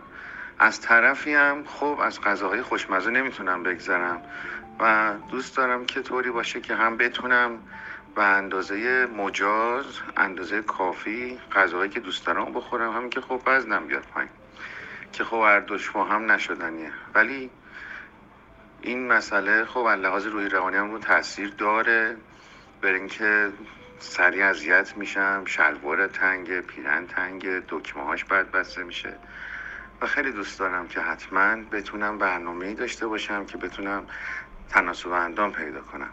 از 0.59 0.81
طرفی 0.81 1.33
هم 1.33 1.63
خب 1.65 1.99
از 2.01 2.21
غذاهای 2.21 2.61
خوشمزه 2.61 3.11
نمی‌تونم 3.11 3.63
بگذرم. 3.63 4.21
و 4.79 5.13
دوست 5.31 5.57
دارم 5.57 5.85
که 5.85 6.01
طوری 6.01 6.31
باشه 6.31 6.61
که 6.61 6.75
هم 6.75 6.97
بتونم 6.97 7.59
به 8.15 8.23
اندازه 8.23 9.05
مجاز 9.05 9.85
اندازه 10.17 10.61
کافی 10.61 11.39
غذاهایی 11.51 11.89
که 11.89 11.99
دوست 11.99 12.25
دارم 12.25 12.53
بخورم. 12.53 12.91
همین 12.91 13.09
که 13.09 13.21
خب 13.21 13.41
وزنم 13.45 13.87
بیاد 13.87 14.03
پایین. 14.03 14.29
که 15.13 15.23
خب 15.23 15.41
هر 15.45 15.59
با 15.93 16.03
هم 16.03 16.31
نشدنیه. 16.31 16.91
ولی 17.15 17.49
این 18.81 19.07
مسئله 19.07 19.65
خب 19.65 19.79
لحاظ 19.79 20.25
روی 20.27 20.49
روانی 20.49 20.77
هم 20.77 20.91
رو 20.91 20.99
تاثیر 20.99 21.49
داره. 21.49 22.17
بر 22.81 22.93
اینکه 22.93 23.51
سریع 23.99 24.45
اذیت 24.45 24.97
میشم 24.97 25.43
شلوار 25.45 26.07
تنگ 26.07 26.61
پیرن 26.61 27.07
تنگ 27.07 27.47
دکمه 27.69 28.03
هاش 28.03 28.25
بد 28.25 28.51
بسته 28.51 28.83
میشه. 28.83 29.13
و 30.01 30.05
خیلی 30.05 30.31
دوست 30.31 30.59
دارم 30.59 30.87
که 30.87 30.99
حتما 31.01 31.55
بتونم 31.55 32.17
برنامه 32.17 32.73
داشته 32.73 33.07
باشم 33.07 33.45
که 33.45 33.57
بتونم 33.57 34.07
تناسب 34.69 35.11
اندام 35.11 35.51
پیدا 35.51 35.81
کنم. 35.81 36.09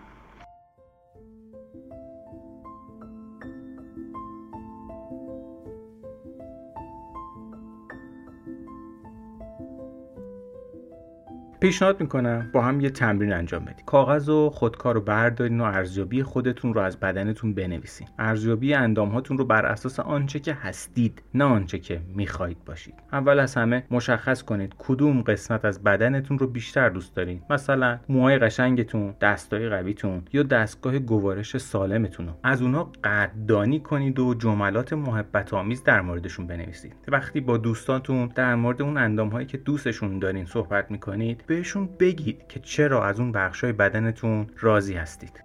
پیشنهاد 11.60 12.00
می‌کنم 12.00 12.50
با 12.52 12.62
هم 12.62 12.80
یه 12.80 12.90
تمرین 12.90 13.32
انجام 13.32 13.64
بدیم. 13.64 13.84
کاغذ 13.86 14.28
و 14.28 14.50
خودکار 14.50 14.94
رو 14.94 15.00
بردارین 15.00 15.60
و 15.60 15.64
ارزیابی 15.64 16.22
خودتون 16.22 16.74
رو 16.74 16.80
از 16.80 17.00
بدنتون 17.00 17.54
بنویسین. 17.54 18.08
ارزیابی 18.18 18.74
اندام 18.74 19.08
هاتون 19.08 19.38
رو 19.38 19.44
بر 19.44 19.66
اساس 19.66 20.00
آنچه 20.00 20.38
که 20.40 20.54
هستید 20.54 21.22
نه 21.34 21.44
آنچه 21.44 21.78
که 21.78 22.00
می‌خواهید 22.14 22.64
باشید. 22.64 22.94
اول 23.12 23.38
از 23.38 23.54
همه 23.54 23.84
مشخص 23.90 24.42
کنید 24.42 24.74
کدوم 24.78 25.22
قسمت 25.22 25.64
از 25.64 25.82
بدنتون 25.82 26.38
رو 26.38 26.46
بیشتر 26.46 26.88
دوست 26.88 27.16
دارید 27.16 27.42
مثلا 27.50 27.98
موهای 28.08 28.38
قشنگتون 28.38 29.14
دستای 29.20 29.68
قویتون 29.68 30.22
یا 30.32 30.42
دستگاه 30.42 30.98
گوارش 30.98 31.56
سالمتون 31.56 32.26
رو. 32.26 32.32
از 32.44 32.62
اونها 32.62 32.92
قدردانی 33.04 33.80
کنید 33.80 34.18
و 34.18 34.34
جملات 34.34 34.92
محبت 34.92 35.54
آمیز 35.54 35.84
در 35.84 36.00
موردشون 36.00 36.46
بنویسید. 36.46 36.94
وقتی 37.08 37.40
با 37.40 37.56
دوستاتون 37.56 38.26
در 38.34 38.54
مورد 38.54 38.82
اون 38.82 38.96
اندام 38.96 39.28
هایی 39.28 39.46
که 39.46 39.58
دوستشون 39.58 40.18
دارین 40.18 40.44
صحبت 40.44 40.90
می‌کنید 40.90 41.44
بهشون 41.50 41.88
بگید 41.98 42.46
که 42.48 42.60
چرا 42.60 43.04
از 43.04 43.20
اون 43.20 43.32
بخشای 43.32 43.72
بدنتون 43.72 44.46
راضی 44.60 44.94
هستید. 44.94 45.44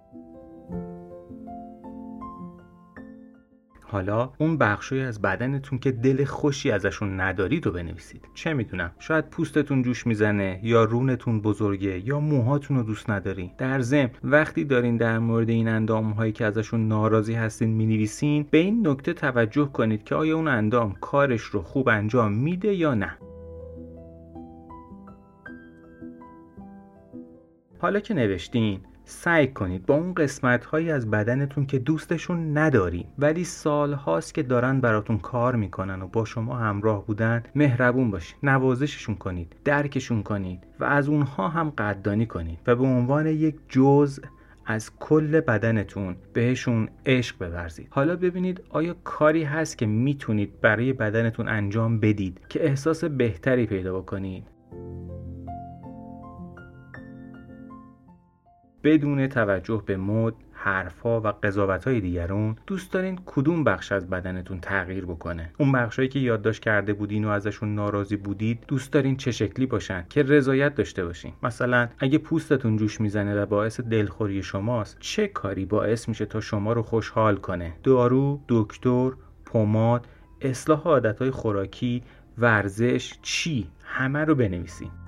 حالا 3.82 4.32
اون 4.38 4.58
بخشی 4.58 5.00
از 5.00 5.22
بدنتون 5.22 5.78
که 5.78 5.92
دل 5.92 6.24
خوشی 6.24 6.70
ازشون 6.70 7.20
ندارید 7.20 7.66
رو 7.66 7.72
بنویسید. 7.72 8.28
چه 8.34 8.54
می‌دونم؟ 8.54 8.90
شاید 8.98 9.30
پوستتون 9.30 9.82
جوش 9.82 10.06
می‌زنه 10.06 10.60
یا 10.62 10.84
رونتون 10.84 11.40
بزرگه 11.40 12.06
یا 12.06 12.20
موهاتون 12.20 12.76
رو 12.76 12.82
دوست 12.82 13.10
ندارین 13.10 13.50
در 13.58 13.80
ضمن 13.80 14.10
وقتی 14.24 14.64
دارین 14.64 14.96
در 14.96 15.18
مورد 15.18 15.48
این 15.48 15.68
اندام 15.68 16.10
هایی 16.10 16.32
که 16.32 16.44
ازشون 16.44 16.88
ناراضی 16.88 17.34
هستین 17.34 17.70
می‌نویسین 17.70 18.46
به 18.50 18.58
این 18.58 18.88
نکته 18.88 19.12
توجه 19.12 19.70
کنید 19.72 20.04
که 20.04 20.14
آیا 20.14 20.36
اون 20.36 20.48
اندام 20.48 20.92
کارش 21.00 21.42
رو 21.42 21.62
خوب 21.62 21.88
انجام 21.88 22.32
میده 22.32 22.74
یا 22.74 22.94
نه. 22.94 23.16
حالا 27.78 28.00
که 28.00 28.14
نوشتین 28.14 28.80
سعی 29.08 29.46
کنید 29.46 29.86
با 29.86 29.94
اون 29.94 30.14
قسمت 30.14 30.64
هایی 30.64 30.90
از 30.90 31.10
بدنتون 31.10 31.66
که 31.66 31.78
دوستشون 31.78 32.58
ندارین 32.58 33.04
ولی 33.18 33.44
سال 33.44 33.92
هاست 33.92 34.34
که 34.34 34.42
دارن 34.42 34.80
براتون 34.80 35.18
کار 35.18 35.56
می‌کنن 35.56 36.02
و 36.02 36.06
با 36.06 36.24
شما 36.24 36.56
همراه 36.56 37.06
بودن 37.06 37.42
مهربون 37.54 38.10
باشید 38.10 38.36
نوازششون 38.42 39.14
کنید 39.14 39.56
درکشون 39.64 40.22
کنید 40.22 40.66
و 40.80 40.84
از 40.84 41.08
اونها 41.08 41.48
هم 41.48 41.70
قدردانی 41.70 42.26
کنید 42.26 42.58
و 42.66 42.76
به 42.76 42.84
عنوان 42.84 43.26
یک 43.26 43.56
جزء 43.68 44.22
از 44.66 44.90
کل 44.98 45.40
بدنتون 45.40 46.16
بهشون 46.32 46.88
عشق 47.06 47.38
بورزید. 47.38 47.88
حالا 47.90 48.16
ببینید 48.16 48.62
آیا 48.68 48.96
کاری 49.04 49.42
هست 49.42 49.78
که 49.78 49.86
می‌تونید 49.86 50.60
برای 50.60 50.92
بدنتون 50.92 51.48
انجام 51.48 52.00
بدید 52.00 52.40
که 52.48 52.64
احساس 52.64 53.04
بهتری 53.04 53.66
پیدا 53.66 53.98
بکنید؟ 53.98 54.44
بدون 58.84 59.26
توجه 59.26 59.82
به 59.86 59.96
مد 59.96 60.34
حرفها 60.52 61.20
و 61.20 61.28
قضاوت‌های 61.42 62.00
دیگرون 62.00 62.56
دوست 62.66 62.92
دارین 62.92 63.18
کدوم 63.26 63.64
بخش 63.64 63.92
از 63.92 64.10
بدنتون 64.10 64.60
تغییر 64.60 65.04
بکنه؟ 65.04 65.50
اون 65.58 65.72
بخشایی 65.72 66.08
که 66.08 66.18
یادداشت 66.18 66.62
کرده 66.62 66.92
بودین 66.92 67.24
و 67.24 67.28
ازشون 67.28 67.74
ناراضی 67.74 68.16
بودید 68.16 68.58
دوست 68.68 68.92
دارین 68.92 69.16
چه 69.16 69.30
شکلی 69.30 69.66
باشن 69.66 70.06
که 70.10 70.22
رضایت 70.22 70.74
داشته 70.74 71.04
باشین؟ 71.04 71.32
مثلا 71.42 71.88
اگه 71.98 72.18
پوستتون 72.18 72.76
جوش 72.76 73.00
می‌زنه 73.00 73.42
و 73.42 73.46
باعث 73.46 73.80
دلخوری 73.80 74.42
شماست 74.42 74.96
چه 75.00 75.28
کاری 75.28 75.64
باعث 75.64 76.08
میشه 76.08 76.26
تا 76.26 76.40
شما 76.40 76.72
رو 76.72 76.82
خوشحال 76.82 77.36
کنه؟ 77.36 77.72
دارو 77.82 78.40
دکتر 78.48 79.10
پماد 79.46 80.06
اصلاح 80.40 80.82
عادتهای 80.82 81.30
خوراکی 81.30 82.02
ورزش 82.38 83.14
چی؟ 83.22 83.68
همه 83.82 84.24
رو 84.24 84.34
بنویسین. 84.34 85.05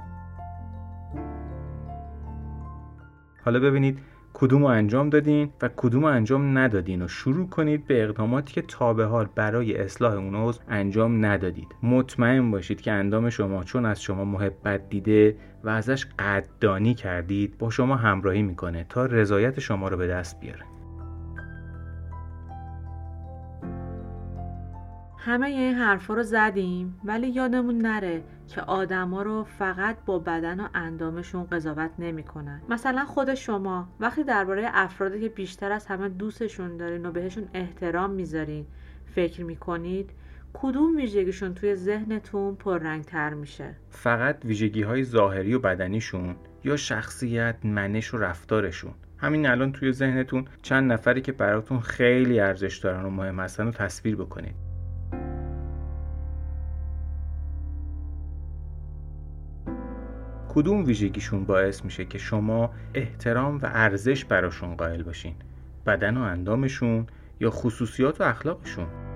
حالا 3.44 3.60
ببینید 3.60 3.98
کدوم 4.34 4.62
رو 4.62 4.66
انجام 4.66 5.10
دادین 5.10 5.50
و 5.62 5.70
کدوم 5.76 6.02
رو 6.02 6.08
انجام 6.08 6.58
ندادین 6.58 7.02
و 7.02 7.08
شروع 7.08 7.48
کنید 7.48 7.86
به 7.86 8.02
اقداماتی 8.02 8.52
که 8.52 8.62
تا 8.62 8.94
به 8.94 9.04
حال 9.04 9.28
برای 9.34 9.76
اصلاح 9.76 10.14
اون 10.14 10.34
عضو 10.34 10.60
انجام 10.68 11.24
ندادید. 11.24 11.74
مطمئن 11.82 12.50
باشید 12.50 12.80
که 12.80 12.92
اندام 12.92 13.30
شما 13.30 13.64
چون 13.64 13.86
از 13.86 14.02
شما 14.02 14.24
محبت 14.24 14.88
دیده 14.88 15.36
و 15.64 15.68
ازش 15.68 16.06
قدردانی 16.18 16.94
کردید 16.94 17.58
با 17.58 17.70
شما 17.70 17.96
همراهی 17.96 18.42
می‌کنه 18.42 18.86
تا 18.88 19.06
رضایت 19.06 19.60
شما 19.60 19.88
رو 19.88 19.96
به 19.96 20.06
دست 20.06 20.40
بیاره. 20.40 20.64
همه 25.18 25.46
این 25.46 25.74
حرفا 25.74 26.14
رو 26.14 26.22
زدیم 26.22 27.00
ولی 27.04 27.28
یادمون 27.28 27.78
نره 27.78 28.22
که 28.48 28.60
آدما 28.60 29.22
رو 29.22 29.44
فقط 29.44 29.96
با 30.06 30.18
بدن 30.18 30.60
و 30.60 30.68
اندامشون 30.74 31.44
قضاوت 31.44 31.90
نمی‌کنن. 31.98 32.62
مثلا 32.68 33.04
خود 33.04 33.34
شما 33.34 33.88
وقتی 34.00 34.24
درباره 34.24 34.68
افرادی 34.72 35.20
که 35.20 35.28
بیشتر 35.28 35.72
از 35.72 35.86
همه 35.86 36.08
دوستشون 36.08 36.76
دارین 36.76 37.06
و 37.06 37.12
بهشون 37.12 37.48
احترام 37.54 38.10
می‌ذارین 38.10 38.66
فکر 39.14 39.44
می‌کنید 39.44 40.10
کدوم 40.52 40.96
ویژگیشون 40.96 41.54
توی 41.54 41.74
ذهنتون 41.74 42.54
پررنگتر 42.54 43.34
میشه؟ 43.34 43.74
فقط 43.90 44.44
ویژگی 44.44 44.82
های 44.82 45.04
ظاهری 45.04 45.54
و 45.54 45.58
بدنیشون 45.58 46.36
یا 46.64 46.76
شخصیت 46.76 47.56
منش 47.64 48.14
و 48.14 48.18
رفتارشون. 48.18 48.92
همین 49.18 49.46
الان 49.46 49.72
توی 49.72 49.92
ذهنتون 49.92 50.44
چند 50.62 50.92
نفری 50.92 51.20
که 51.20 51.32
براتون 51.32 51.80
خیلی 51.80 52.40
ارزش 52.40 52.78
دارن 52.78 53.04
و 53.04 53.10
مهم 53.10 53.40
هستن 53.40 53.64
رو 53.64 53.70
تصویر 53.70 54.16
بکنید. 54.16 54.67
کدوم 60.58 60.84
ویژگیشون 60.84 61.44
باعث 61.44 61.84
میشه 61.84 62.04
که 62.04 62.18
شما 62.18 62.70
احترام 62.94 63.58
و 63.58 63.66
ارزش 63.72 64.24
براشون 64.24 64.76
قائل 64.76 65.02
باشین؟ 65.02 65.34
بدن 65.86 66.16
و 66.16 66.20
اندامشون 66.20 67.06
یا 67.40 67.50
خصوصیات 67.50 68.20
و 68.20 68.24
اخلاقشون؟ 68.24 69.07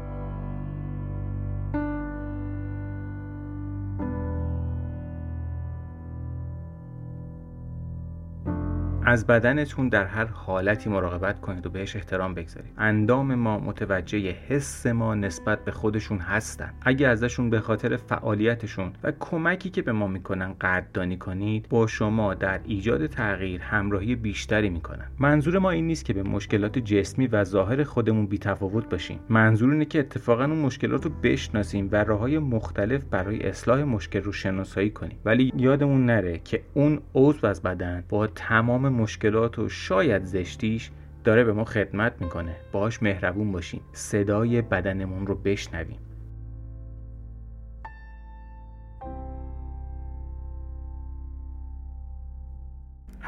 از 9.13 9.27
بدنتون 9.27 9.89
در 9.89 10.05
هر 10.05 10.25
حالتی 10.25 10.91
مراقبت 10.91 11.41
کنید 11.41 11.67
و 11.67 11.71
بهش 11.71 11.97
احترام 11.97 12.35
بگذارید. 12.35 12.73
اندام 12.79 13.35
ما 13.35 13.59
متوجه 13.59 14.19
حس 14.49 14.87
ما 14.87 15.15
نسبت 15.15 15.65
به 15.65 15.71
خودشون 15.71 16.19
هستن. 16.19 16.75
اگه 16.83 17.09
ازشون 17.09 17.51
به 17.51 17.61
خاطر 17.61 17.97
فعالیتشون 17.97 18.93
و 19.03 19.13
کمکی 19.21 19.71
که 19.71 19.83
به 19.83 19.93
ما 19.93 20.07
می‌کنن 20.07 20.53
قدردانی 20.61 21.17
کنید 21.17 21.67
با 21.69 21.87
شما 21.87 22.35
در 22.35 22.61
ایجاد 22.65 23.07
تغییر 23.07 23.61
همراهی 23.61 24.15
بیشتری 24.15 24.69
می‌کنن. 24.69 25.07
منظور 25.19 25.59
ما 25.59 25.71
این 25.71 25.87
نیست 25.87 26.05
که 26.05 26.13
به 26.13 26.23
مشکلات 26.23 26.79
جسمی 26.79 27.27
و 27.27 27.45
ظاهر 27.45 27.85
خودمون 27.85 28.27
بیتفاوت 28.27 28.91
باشیم. 28.91 29.21
منظور 29.29 29.73
اینه 29.73 29.85
که 29.85 29.99
اتفاقا 29.99 30.45
اون 30.45 30.59
مشکلات 30.59 31.05
رو 31.05 31.11
بشناسیم 31.23 31.89
و 31.93 32.05
راههای 32.05 32.39
مختلف 32.39 33.05
برای 33.05 33.49
اصلاح 33.49 33.83
مشکل 33.83 34.21
رو 34.21 34.33
شناسایی 34.33 34.91
کنیم. 34.91 35.19
ولی 35.25 35.53
یادمون 35.57 36.07
نره 36.07 36.39
که 36.39 36.63
اون 36.75 37.01
عضو 37.15 37.47
از 37.47 37.63
بدن 37.63 38.05
با 38.09 38.27
تمام 38.27 38.89
مشکلات 39.03 39.59
و 39.59 39.69
شاید 39.69 40.25
زشتیش 40.25 40.91
داره 41.25 41.45
به 41.45 41.53
ما 41.53 41.65
خدمت 41.65 42.13
می‌کنه. 42.21 42.57
باهاش 42.73 43.03
مهربون 43.03 43.53
باشیم 43.53 43.81
صدای 43.93 44.63
بدنمون 44.63 45.27
رو 45.27 45.35
بشنویم. 45.35 45.99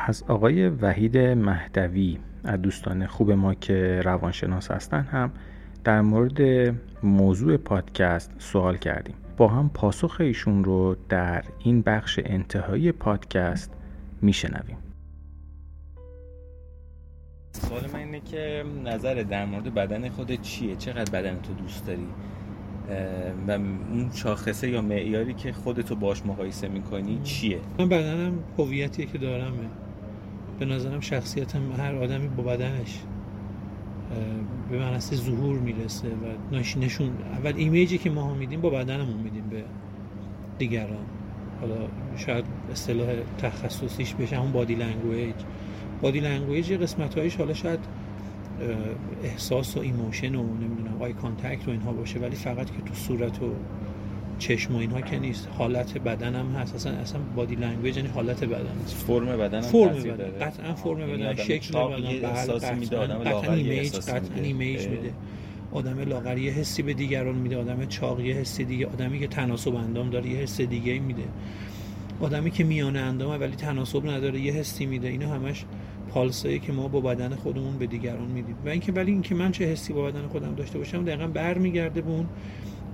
از 0.06 0.24
آقای 0.28 0.68
وحید 0.68 1.18
مهدوی 1.18 2.18
از 2.44 2.62
دوستان 2.62 3.06
خوب 3.06 3.32
ما 3.32 3.54
که 3.54 4.00
روانشناس 4.04 4.70
هستن 4.70 5.00
هم 5.02 5.32
در 5.84 6.00
مورد 6.00 6.40
موضوع 7.02 7.56
پادکست 7.56 8.32
سوال 8.38 8.76
کردیم. 8.76 9.14
با 9.36 9.48
هم 9.48 9.70
پاسخ 9.74 10.16
ایشون 10.20 10.64
رو 10.64 10.96
در 11.08 11.44
این 11.58 11.82
بخش 11.82 12.20
انتهایی 12.24 12.92
پادکست 12.92 13.72
میشنویم. 14.22 14.76
سوال 17.54 17.82
من 17.92 17.98
اینه 17.98 18.20
که 18.20 18.64
نظر 18.84 19.14
در 19.14 19.44
مورد 19.46 19.74
بدن 19.74 20.08
خودت 20.08 20.42
چیه؟ 20.42 20.76
چقدر 20.76 21.10
بدن 21.10 21.40
تو 21.42 21.54
دوست 21.54 21.86
داری؟ 21.86 22.06
و 23.48 23.50
اون 23.50 24.10
شاخصه 24.14 24.70
یا 24.70 24.82
معیاری 24.82 25.34
که 25.34 25.52
خودتو 25.52 25.96
باش 25.96 26.26
مقایسه 26.26 26.68
می‌کنی 26.68 27.20
چیه؟ 27.24 27.58
من 27.78 27.88
بدنم 27.88 28.38
هویتیه 28.58 29.06
که 29.06 29.18
دارمه. 29.18 29.68
به 30.58 30.64
نظرم 30.64 31.00
شخصیتم 31.00 31.72
هر 31.78 31.94
آدمی 31.94 32.28
با 32.28 32.42
بدنش 32.42 32.98
به 34.70 34.78
منصه 34.78 35.16
ظهور 35.16 35.58
می‌رسه 35.58 36.08
و 36.08 36.54
نش- 36.56 36.76
نشون 36.76 37.10
اول 37.32 37.52
image 37.56 37.91
ی 37.91 37.98
که 37.98 38.10
ما 38.10 38.34
میدیم 38.34 38.60
با 38.60 38.70
بدنمون 38.70 39.16
میدیم 39.16 39.44
به 39.50 39.64
دیگران. 40.58 41.06
حالا 41.60 41.76
شاید 42.16 42.44
اصطلاح 42.72 43.08
تخصصیش 43.38 44.14
بشه 44.14 44.36
همون 44.36 44.52
body 44.52 44.74
language 44.74 45.34
body 46.02 46.20
language 46.20 46.70
یه 46.70 46.76
قسمت 46.76 47.18
هایش 47.18 47.36
حالا 47.36 47.54
شاید 47.54 47.80
احساس 49.24 49.76
و 49.76 49.80
emotion 49.80 50.34
و 50.34 50.42
نمی‌دونم 50.42 51.02
eye 51.02 51.12
contact 51.12 51.68
و 51.68 51.70
اینها 51.70 51.92
باشه 51.92 52.18
ولی 52.18 52.36
فقط 52.36 52.66
که 52.66 52.82
تو 52.86 52.94
صورت 52.94 53.42
و 53.42 53.52
چشم 54.38 54.74
و 54.74 54.78
اینها 54.78 55.00
که 55.00 55.18
نیست. 55.18 55.48
حالت 55.58 55.98
بدنم 55.98 56.52
هست. 56.52 56.74
اصلا 56.74 56.92
اصلا 56.92 57.20
body 57.36 57.54
language 57.54 57.96
یعنی 57.96 58.08
حالت 58.08 58.44
بدن 58.44 58.66
است. 58.84 58.94
فرم 58.96 59.26
بدنم 59.26 59.60
فرم 59.60 59.88
تاثیر 59.88 60.12
بدن. 60.12 60.46
قطعا 60.46 60.74
فرم 60.74 60.98
یعنی 60.98 61.12
بدن. 61.12 61.26
آدم 61.26 61.42
شکل 61.42 61.78
بدن. 61.78 61.96
بله، 61.96 62.18
قطعاً. 62.18 62.74
میده 62.74 62.98
آدم 62.98 63.18
قطعاً 63.18 63.32
لاغر 63.32 63.58
یه 63.58 63.72
image 63.72 63.96
قطعا. 63.96 64.20
image. 64.42 64.86
میده. 64.86 65.10
آدم 65.72 65.98
لاغر 66.00 66.38
یه 66.38 66.52
حسی 66.52 66.82
به 66.82 66.94
دیگران 66.94 67.34
میده. 67.34 67.56
آدم 67.56 67.86
چاق 67.86 68.20
یه 68.20 68.34
حس 68.34 68.60
دیگه. 68.60 68.86
آدمی 68.86 69.20
که 69.20 69.26
تناسب 69.26 69.74
اندام 69.74 70.10
داره 70.10 70.30
یه 70.30 70.36
حس 70.36 70.60
دیگه 70.60 70.98
میده. 70.98 71.24
آدمی 72.20 72.50
که 72.50 72.64
میانه 72.64 73.00
اندامه 73.00 73.36
ولی 73.36 73.56
تناسب 73.56 74.08
نداره 74.10 74.40
یه 74.40 74.52
حسی 74.52 74.86
میده. 74.86 75.08
اینا 75.08 75.28
همش 75.28 75.64
پالسایی 76.14 76.58
که 76.58 76.72
ما 76.72 76.88
با 76.88 77.00
بدن 77.00 77.34
خودمون 77.34 77.78
به 77.78 77.86
دیگران 77.86 78.28
میدیم. 78.28 78.56
و 78.64 78.68
اینکه 78.68 78.92
ولی 78.92 79.12
اینکه 79.12 79.34
من 79.34 79.52
چه 79.52 79.64
حسی 79.64 79.92
با 79.92 80.02
بدن 80.02 80.26
خودم 80.26 80.54
داشته 80.54 80.78
باشم 80.78 81.04
دقیقا 81.04 81.26
برمیگرده 81.26 82.00
به 82.00 82.10
اون 82.10 82.26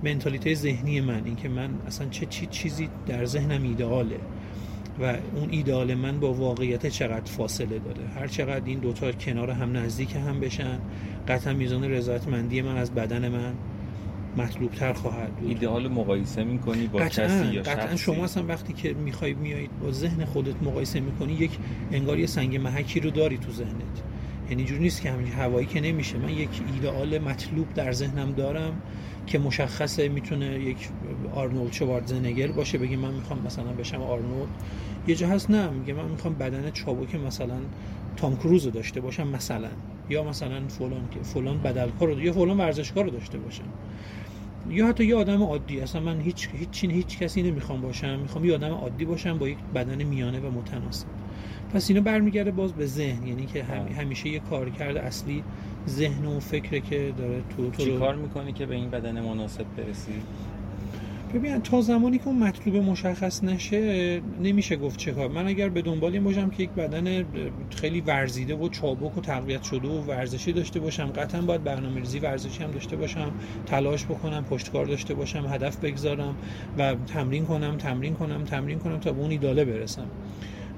mentalité 0.03 0.53
ذهنی 0.53 1.01
من 1.01 1.21
اینکه 1.25 1.49
من 1.49 1.69
اصلا 1.87 2.07
چه 2.09 2.25
چی 2.25 2.45
چیزی 2.45 2.89
در 3.07 3.25
ذهنم 3.25 3.63
ایدئاله 3.63 4.19
و 5.01 5.15
اون 5.35 5.49
ایدئال 5.51 5.93
من 5.93 6.19
با 6.19 6.33
واقعیت 6.33 6.87
چقدر 6.87 7.31
فاصله 7.31 7.79
داره. 7.79 8.07
هر 8.15 8.27
چقدر 8.27 8.65
این 8.65 8.79
دوتا 8.79 9.11
کنار 9.11 9.51
هم 9.51 9.77
نزدیک 9.77 10.15
هم 10.15 10.39
بشن 10.39 10.79
قطعا 11.27 11.53
میزان 11.53 11.83
رضایتمندی 11.83 12.61
من 12.61 12.77
از 12.77 12.93
بدن 12.93 13.29
من 13.29 13.53
مطلوب 14.37 14.71
تر 14.71 14.93
خواهد 14.93 15.35
بود. 15.35 15.49
ایدئال 15.49 15.87
مقایسه 15.87 16.43
می‌کنی 16.43 16.87
با 16.87 16.99
قطعا 16.99 17.27
کسی 17.27 17.45
یا 17.53 17.61
قطعا 17.61 17.75
شخصی؟ 17.75 17.97
شما 17.97 18.23
اصلا 18.23 18.45
وقتی 18.45 18.73
که 18.73 18.93
می‌خوای 18.93 19.33
میایید 19.33 19.79
با 19.79 19.91
ذهن 19.91 20.25
خودت 20.25 20.63
مقایسه 20.63 20.99
می‌کنی 20.99 21.33
یک 21.33 21.51
انگار 21.91 22.19
یه 22.19 22.25
سنگ 22.25 22.57
محکی 22.57 22.99
رو 22.99 23.09
داری 23.09 23.37
تو 23.37 23.51
ذهنت. 23.51 24.01
یعنی 24.49 24.65
جوری 24.65 24.81
نیست 24.81 25.01
که 25.01 25.11
همینجوری 25.11 25.37
هوایی 25.37 25.67
که 25.67 25.81
نمیشه. 25.81 26.17
من 26.17 26.29
یک 26.29 26.49
ایدئال 26.73 27.19
مطلوب 27.19 27.73
در 27.73 27.91
ذهنم 27.91 28.31
دارم 28.31 28.81
که 29.27 29.39
مشخصه 29.39 30.09
می‌تونه 30.09 30.59
یک 30.59 30.89
آرنولد 31.35 31.73
شوارزنگر 31.73 32.51
باشه 32.51 32.77
بگی 32.77 32.95
من 32.95 33.13
می‌خوام 33.13 33.39
مثلا 33.45 33.71
بشم 33.71 34.01
آرنولد. 34.01 34.49
یه 35.07 35.15
جا 35.15 35.27
هست 35.27 35.49
نه 35.49 35.69
میگه 35.69 35.93
من 35.93 36.05
می‌خوام 36.05 36.33
بدن 36.33 36.71
چابک 36.71 37.15
مثلا 37.15 37.57
تام 38.17 38.37
کروز 38.37 38.65
رو 38.65 38.71
داشته 38.71 39.01
باشم 39.01 39.27
مثلا. 39.27 39.69
یا 40.11 40.23
مثلا 40.23 40.67
فلان 40.67 41.09
که 41.11 41.19
فلان 41.19 41.57
بدلکار 41.57 42.07
رو 42.07 42.21
یا 42.21 42.33
فلان 42.33 42.57
ورزشکار 42.57 43.03
رو 43.03 43.09
داشته 43.09 43.37
باشم. 43.37 43.63
یا 44.69 44.87
حتی 44.87 45.05
یه 45.05 45.15
آدم 45.15 45.43
عادی. 45.43 45.79
اصلا 45.81 46.01
من 46.01 46.21
هیچ 46.21 46.49
هیچ 46.53 46.83
هیچ 46.83 47.19
کسی 47.19 47.43
نمی‌خوام 47.43 47.81
باشم. 47.81 48.19
می‌خوام 48.19 48.45
یه 48.45 48.53
آدم 48.53 48.71
عادی 48.73 49.05
باشم 49.05 49.37
با 49.37 49.47
یک 49.47 49.57
بدن 49.75 50.03
میانه 50.03 50.39
و 50.39 50.51
متناسب. 50.51 51.07
پس 51.73 51.89
اینا 51.89 52.01
برمیگرده 52.01 52.51
باز 52.51 52.73
به 52.73 52.85
ذهن. 52.85 53.27
یعنی 53.27 53.45
که 53.45 53.63
هم-. 53.63 53.87
همیشه 53.99 54.29
یه 54.29 54.39
کارکرد 54.39 54.97
اصلی 54.97 55.43
ذهن 55.87 56.25
و 56.25 56.39
فکره 56.39 56.79
که 56.79 57.13
داره 57.17 57.41
تو 57.57 57.69
تو 57.69 57.83
چی 57.83 57.97
کار 57.97 58.15
می‌کنی 58.15 58.53
که 58.53 58.65
به 58.65 58.75
این 58.75 58.89
بدن 58.89 59.21
مناسب 59.21 59.65
برسی؟ 59.77 60.11
ببین 61.33 61.61
تا 61.61 61.81
زمانی 61.81 62.17
که 62.17 62.27
اون 62.27 62.43
مطلوب 62.43 62.75
مشخص 62.75 63.43
نشه 63.43 64.21
نمیشه 64.43 64.75
گفت 64.75 64.99
چه 64.99 65.11
کار. 65.11 65.29
من 65.29 65.47
اگر 65.47 65.69
به 65.69 65.81
دنبال 65.81 66.13
این 66.13 66.23
باشم 66.23 66.49
که 66.49 66.63
یک 66.63 66.69
بدن 66.69 67.25
خیلی 67.75 68.01
ورزیده 68.01 68.55
و 68.55 68.69
چابک 68.69 69.17
و 69.17 69.21
تقویت 69.21 69.63
شده 69.63 69.87
و 69.87 70.01
ورزشی 70.01 70.53
داشته 70.53 70.79
باشم 70.79 71.05
قطعا 71.05 71.41
باید 71.41 71.63
برنامه 71.63 71.99
ریزی 71.99 72.19
ورزشی 72.19 72.63
هم 72.63 72.71
داشته 72.71 72.95
باشم 72.95 73.31
تلاش 73.65 74.05
بکنم 74.05 74.43
پشتکار 74.43 74.85
داشته 74.85 75.13
باشم 75.13 75.45
هدف 75.49 75.77
بگذارم 75.77 76.35
و 76.77 76.95
تمرین 76.95 77.45
کنم 77.45 77.77
تمرین 77.77 78.13
کنم 78.13 78.43
تمرین 78.43 78.79
کنم 78.79 78.99
تا 78.99 79.11
به 79.11 79.21
اون 79.21 79.31
ایداله 79.31 79.65
برسم. 79.65 80.07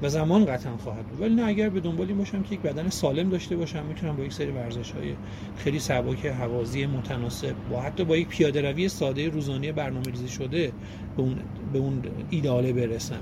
و 0.03 0.09
زمان 0.09 0.45
قطعا 0.45 0.77
خواهد 0.77 1.05
بود. 1.07 1.21
ولی 1.21 1.35
نه 1.35 1.45
اگر 1.45 1.69
به 1.69 1.79
دنبال 1.79 2.07
این 2.07 2.17
باشم 2.17 2.43
که 2.43 2.53
یک 2.55 2.61
بدن 2.61 2.89
سالم 2.89 3.29
داشته 3.29 3.55
باشم 3.55 3.85
می‌تونم 3.85 4.15
با 4.15 4.23
یک 4.23 4.33
سری 4.33 4.51
ورزش 4.51 4.91
های 4.91 5.13
خیلی 5.57 5.79
سبک 5.79 6.25
هوازی 6.25 6.85
متناسب 6.85 7.53
با 7.71 7.81
حتی 7.81 8.03
با 8.03 8.17
یک 8.17 8.27
پیاده 8.27 8.71
روی 8.71 8.89
ساده 8.89 9.29
روزانه 9.29 9.71
برنامه 9.71 10.05
ریزی 10.05 10.27
شده 10.27 10.71
به 11.17 11.23
اون 11.23 11.35
به 11.73 11.79
اون 11.79 12.01
ایداله 12.29 12.73
برسم. 12.73 13.19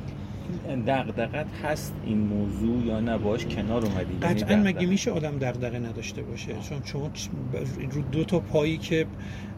دغدغت 0.88 1.46
هست 1.64 1.94
این 2.06 2.18
موضوع 2.18 2.86
یا 2.86 3.00
نه؟ 3.00 3.18
باش 3.18 3.46
کنار 3.46 3.86
اومدی. 3.86 4.14
یعنی 4.22 4.34
قطعا. 4.42 4.58
مگه 4.58 4.86
میشه 4.86 5.12
آدم 5.12 5.38
دغدغه 5.38 5.80
نداشته 5.80 6.22
باشه؟ 6.22 6.54
چون 6.70 6.82
شما 6.84 7.12
چ- 7.14 7.56
ب- 7.56 7.94
رو 7.96 8.02
دو 8.02 8.24
تا 8.24 8.40
پایی 8.40 8.78
که 8.78 9.06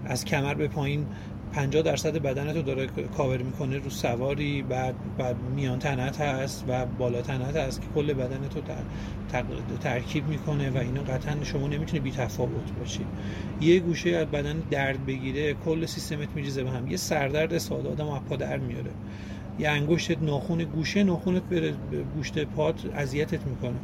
از 0.05 0.25
کمر 0.25 0.53
به 0.53 0.67
پایین 0.67 1.05
50 1.53 1.81
درصد 1.83 2.17
بدنتو 2.17 2.61
داره 2.61 2.87
کاور 3.17 3.37
می‌کنه 3.41 3.77
رو 3.77 3.89
سواری 3.89 4.61
بعد 4.61 4.95
بعد 5.17 5.35
میان 5.55 5.79
تنت 5.79 6.21
هست 6.21 6.65
و 6.67 6.85
بالا 6.85 7.21
تنت 7.21 7.55
هست 7.55 7.81
که 7.81 7.87
کل 7.95 8.13
بدنتو 8.13 8.59
تق- 8.59 9.79
ترکیب 9.81 10.27
می‌کنه 10.27 10.69
و 10.69 10.77
اینا 10.77 11.01
قطعا 11.01 11.43
شما 11.43 11.67
نمی‌تونی 11.67 11.99
بی 11.99 12.11
تفاوت 12.11 12.71
باشی. 12.79 13.05
یه 13.61 13.79
گوشه 13.79 14.09
از 14.09 14.27
بدن 14.27 14.63
درد 14.71 15.05
بگیره 15.05 15.53
کل 15.53 15.85
سیستمت 15.85 16.27
میریزه 16.35 16.63
به 16.63 16.69
هم. 16.69 16.87
یه 16.87 16.97
سردرد 16.97 17.57
ساده 17.57 17.89
آدم 17.89 18.07
از 18.09 18.21
پا 18.29 18.35
در 18.35 18.57
میاره. 18.57 18.91
یه 19.59 19.69
انگشتت 19.69 20.23
ناخون 20.23 20.63
گوشه 20.63 21.03
ناخونت 21.03 21.43
بره 21.43 21.73
گوشت 22.15 22.45
پات 22.45 22.75
اذیتت 22.95 23.47
می‌کنه. 23.47 23.77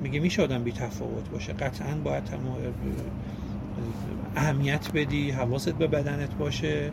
میگه 0.00 0.20
میشه 0.20 0.42
آدم 0.42 0.62
بی 0.64 0.72
تفاوت 0.72 1.30
باشه. 1.30 1.52
قطعا 1.52 1.94
باید 2.04 2.24
تما- 2.24 2.58
اهمیت 4.36 4.92
بدی 4.92 5.30
حواست 5.30 5.74
به 5.74 5.86
بدنت 5.86 6.34
باشه 6.34 6.90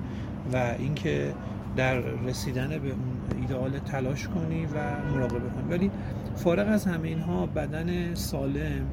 و 0.54 0.76
اینکه 0.80 1.34
در 1.76 2.00
رسیدن 2.00 2.68
به 2.68 2.76
اون 2.76 3.42
ایدئال 3.42 3.80
تلاش 3.80 4.28
کنی 4.28 4.66
و 4.66 5.12
مراقبه 5.14 5.40
کنی. 5.40 5.70
ولی 5.70 5.92
فارغ 6.36 6.68
از 6.68 6.86
همه 6.86 7.08
اینها 7.08 7.46
بدن 7.46 8.14
سالم 8.14 8.88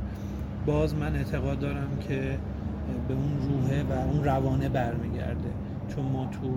باز 0.66 0.94
من 0.94 1.16
اعتقاد 1.16 1.58
دارم 1.58 1.98
که 2.08 2.38
به 3.08 3.14
اون 3.14 3.38
روحه 3.42 3.82
و 3.82 3.92
اون 3.92 4.24
روانه 4.24 4.68
برمیگرده. 4.68 5.50
چون 5.88 6.04
ما 6.04 6.26
تو 6.26 6.50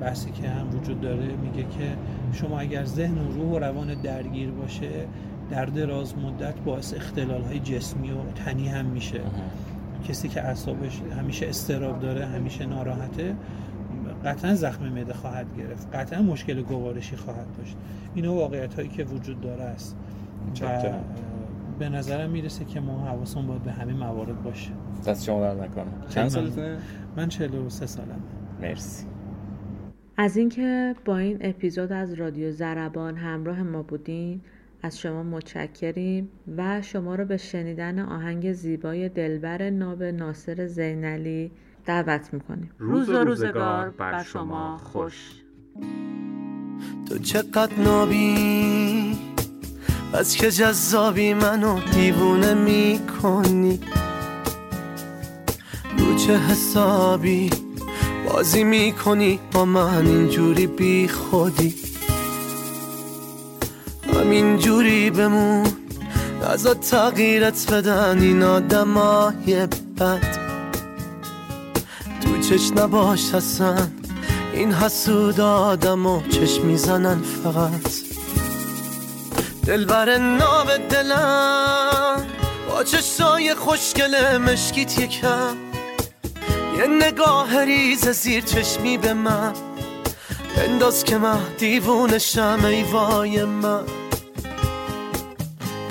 بحثی 0.00 0.30
که 0.30 0.48
هم 0.48 0.76
وجود 0.76 1.00
داره 1.00 1.36
میگه 1.36 1.62
که 1.62 1.96
شما 2.32 2.60
اگر 2.60 2.84
ذهن 2.84 3.18
و 3.18 3.32
روح 3.32 3.52
و 3.52 3.58
روان 3.58 3.94
درگیر 3.94 4.50
باشه 4.50 5.06
در 5.50 5.64
دراز 5.64 6.18
مدت 6.18 6.60
باعث 6.60 6.94
اختلال 6.94 7.42
های 7.42 7.58
جسمی 7.58 8.10
و 8.10 8.14
تنی 8.44 8.68
هم 8.68 8.86
میشه. 8.86 9.20
کسی 10.08 10.28
که 10.28 10.42
اعصابش 10.42 11.02
همیشه 11.18 11.48
استراب 11.48 12.00
داره 12.00 12.26
همیشه 12.26 12.66
ناراحته 12.66 13.34
قطعا 14.24 14.54
زخم 14.54 14.88
معده 14.88 15.12
خواهد 15.12 15.46
گرفت. 15.58 15.94
قطعا 15.94 16.22
مشکل 16.22 16.62
گوارشی 16.62 17.16
خواهد 17.16 17.46
داشت. 17.58 17.76
اینا 18.14 18.34
واقعیت 18.34 18.74
هایی 18.74 18.88
که 18.88 19.04
وجود 19.04 19.40
داره 19.40 19.62
است. 19.62 19.96
و. 20.62 20.92
به 21.78 21.88
نظرم 21.88 22.30
می‌رسه 22.30 22.64
که 22.64 22.80
ما 22.80 23.00
حواسمون 23.00 23.46
باید 23.46 23.62
به 23.62 23.72
همه 23.72 23.92
موارد 23.92 24.42
باشه. 24.42 24.70
دست 25.06 25.24
شما 25.24 25.40
در 25.40 25.54
نکنم 25.54 26.02
چند. 26.08 26.28
سالتونه؟ 26.28 26.78
من؟ 27.16 27.28
43 27.28 27.86
سالمه. 27.86 28.14
مرسی. 28.62 29.06
از 30.16 30.36
اینکه 30.36 30.94
با 31.04 31.18
این 31.18 31.38
اپیزود 31.40 31.92
از 31.92 32.14
رادیو 32.14 32.52
زربان 32.52 33.16
همراه 33.16 33.62
ما 33.62 33.82
بودین 33.82 34.40
از 34.84 34.98
شما 34.98 35.22
متشکریم 35.22 36.28
و 36.56 36.82
شما 36.82 37.14
رو 37.14 37.24
به 37.24 37.36
شنیدن 37.36 37.98
آهنگ 37.98 38.52
زیبای 38.52 39.08
دلبر 39.08 39.70
ناب 39.70 40.02
ناصر 40.02 40.66
زینلی 40.66 41.50
دعوت 41.86 42.34
می‌کنیم. 42.34 42.70
روز 42.78 43.08
و 43.08 43.24
روزگار 43.24 43.90
بر 43.90 44.22
شما 44.22 44.78
خوش. 44.78 45.42
تو 47.08 47.18
چقدر 47.18 47.78
نابی 47.78 49.16
بس 50.12 50.36
که 50.36 50.50
جذابی 50.50 51.34
منو 51.34 51.80
دیوونه 51.92 52.54
می‌کنی؟ 52.54 53.80
رو 55.98 56.18
چه 56.18 56.38
حسابی 56.38 57.50
بازی 58.28 58.64
می‌کنی 58.64 59.40
با 59.52 59.64
من 59.64 60.06
اینجوری 60.06 60.66
بی 60.66 61.08
خودی 61.08 61.74
همین 64.24 64.58
جوری 64.58 65.10
بمون 65.10 65.66
نزا 66.42 66.74
تغییرت 66.74 67.72
بدن 67.72 68.20
این 68.20 68.42
آدمای 68.42 69.68
بد. 70.00 70.38
تو 72.20 72.38
چش 72.40 72.70
نباش 72.76 73.34
اصلا 73.34 73.76
این 74.52 74.72
حسود 74.72 75.40
آدم 75.40 76.06
و 76.06 76.22
چشم 76.28 76.62
می‌زنن 76.62 77.22
فقط. 77.22 77.92
دلبر 79.66 80.18
ناب 80.18 80.76
دلم. 80.76 82.26
با 82.68 82.84
چشای 82.84 83.54
خوشگل 83.54 84.38
مشکیت 84.38 84.98
یکم. 84.98 85.56
یه 86.78 86.86
نگاه 86.86 87.64
ریز 87.64 88.08
زیر 88.08 88.44
چشمی 88.44 88.98
به 88.98 89.14
من. 89.14 89.52
بنداز 90.56 91.04
که 91.04 91.18
من 91.18 91.40
دیوونشم 91.58 92.60
ای 92.64 92.82
وای 92.82 93.44
من. 93.44 94.03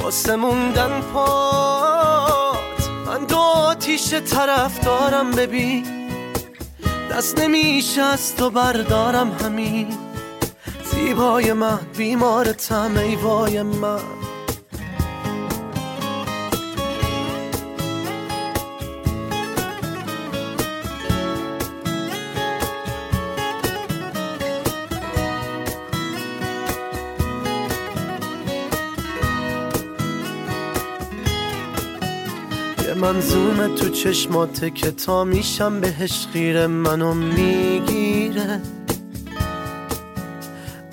واسه 0.04 0.36
موندن 0.36 1.02
پات. 1.14 2.90
من 3.06 3.26
دو 3.26 3.38
آتیش 3.38 4.14
طرف 4.14 4.80
دارم 4.80 5.32
ببین. 5.32 5.86
دست 7.12 7.40
نمیشه 7.40 8.02
از 8.02 8.36
تو 8.36 8.50
بردارم 8.50 9.32
همین. 9.32 9.98
زیبای 10.92 11.54
من 11.54 11.80
بیمارتم 11.98 12.98
ای 12.98 13.16
وای 13.16 13.62
من. 13.62 14.23
یه 32.88 32.94
منظومه 32.94 33.68
تو 33.68 33.90
چشماته 33.90 34.70
که 34.70 34.92
تا 34.92 35.24
میشم 35.24 35.80
بهش 35.80 36.28
خیره 36.34 36.68
منو 36.68 37.14
می‌گیره. 37.14 38.62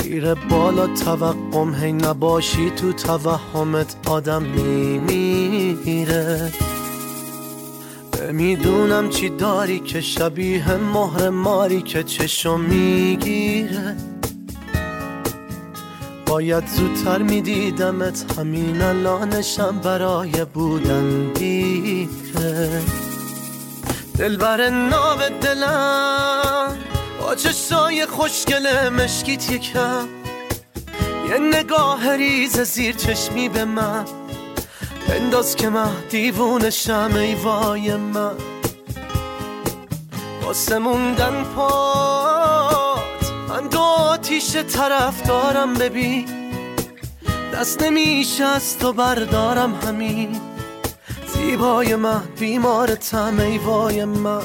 میره 0.04 0.34
بالا 0.34 0.86
توقم 0.86 1.74
هی 1.74 1.92
نباشی 1.92 2.70
تو 2.70 2.92
توهمت 2.92 3.96
آدم 4.06 4.42
میمیره. 4.42 6.52
نمی‌دونم 8.28 9.10
چی 9.10 9.28
داری 9.28 9.78
که 9.78 10.00
شبیه 10.00 10.76
مهر 10.76 11.30
ماری 11.30 11.82
که 11.82 12.02
چشو 12.02 12.56
می‌گیره. 12.56 13.96
باید 16.30 16.66
زودتر 16.66 17.22
میدیدمت. 17.22 18.38
همین 18.38 18.82
الانشم 18.82 19.78
برای 19.78 20.44
بودن 20.44 21.32
دیره. 21.32 22.82
دلبر 24.18 24.68
ناب 24.70 25.28
دلم. 25.40 26.78
با 27.20 27.34
چشای 27.34 28.06
خوشگل 28.06 28.88
مشکیت 28.88 29.50
یکم. 29.50 30.08
یه 31.28 31.38
نگاه 31.38 32.16
ریز 32.16 32.60
زیر 32.60 32.94
چشمی 32.94 33.48
به 33.48 33.64
من. 33.64 34.04
بنداز 35.08 35.56
که 35.56 35.68
من 35.68 35.92
دیوونشم 36.10 37.10
ای 37.14 37.34
وای 37.34 37.96
من. 37.96 38.34
واسه 40.42 40.78
موندن 40.78 41.44
پات 41.56 42.29
من 43.60 43.68
دو 43.68 43.78
آتیش 43.80 44.56
طرف 44.56 45.22
دارم 45.26 45.74
ببین. 45.74 46.28
دست 47.54 47.82
نمیشه 47.82 48.44
از 48.44 48.78
تو 48.78 48.92
بردارم 48.92 49.74
همین. 49.74 50.40
زیبای 51.34 51.96
من 51.96 52.22
بیمارتم 52.38 53.40
ای 53.40 53.58
وای 53.58 54.04
من. 54.04 54.42